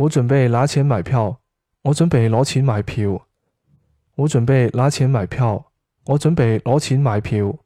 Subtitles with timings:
[0.00, 1.40] 我准备拿钱买票
[1.82, 3.26] 我准备攞钱买票。
[4.14, 5.72] 我准备拿钱买票
[6.06, 7.58] 我准备攞钱买票。